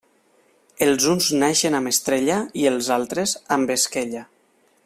[0.85, 4.29] Els uns naixen amb estrella i els altres, amb esquella.